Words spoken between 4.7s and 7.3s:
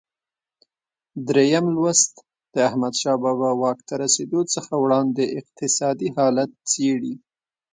وړاندې اقتصادي حالت څېړي.